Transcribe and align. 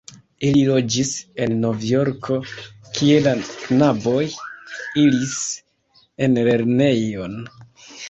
Ili 0.47 0.61
loĝis 0.69 1.11
en 1.45 1.53
Novjorko, 1.65 2.39
kie 2.97 3.21
la 3.27 3.35
knaboj 3.51 4.25
iris 5.07 5.39
en 6.29 6.45
lernejon. 6.53 7.43